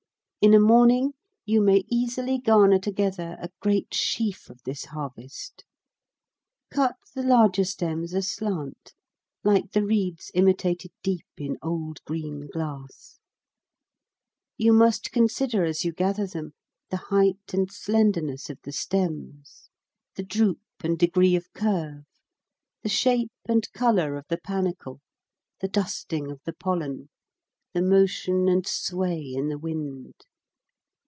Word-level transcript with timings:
In 0.43 0.55
a 0.55 0.59
morning 0.59 1.13
you 1.45 1.61
may 1.61 1.83
easily 1.87 2.39
garner 2.39 2.79
together 2.79 3.37
a 3.39 3.51
great 3.59 3.93
sheaf 3.93 4.49
of 4.49 4.59
this 4.63 4.85
harvest. 4.85 5.63
Cut 6.71 6.95
the 7.13 7.21
larger 7.21 7.63
stems 7.63 8.15
aslant, 8.15 8.95
like 9.43 9.73
the 9.73 9.85
reeds 9.85 10.31
imitated 10.33 10.89
deep 11.03 11.27
in 11.37 11.59
old 11.61 12.03
green 12.05 12.47
glass. 12.47 13.19
You 14.57 14.73
must 14.73 15.11
consider 15.11 15.63
as 15.63 15.85
you 15.85 15.91
gather 15.93 16.25
them 16.25 16.53
the 16.89 16.97
height 17.13 17.53
and 17.53 17.71
slenderness 17.71 18.49
of 18.49 18.57
the 18.63 18.71
stems, 18.71 19.69
the 20.15 20.23
droop 20.23 20.61
and 20.83 20.97
degree 20.97 21.35
of 21.35 21.53
curve, 21.53 22.07
the 22.81 22.89
shape 22.89 23.29
and 23.47 23.71
colour 23.73 24.15
of 24.15 24.25
the 24.27 24.39
panicle, 24.39 25.01
the 25.59 25.67
dusting 25.67 26.31
of 26.31 26.41
the 26.45 26.53
pollen, 26.53 27.09
the 27.75 27.81
motion 27.83 28.49
and 28.49 28.65
sway 28.65 29.21
in 29.23 29.47
the 29.49 29.59
wind. 29.59 30.15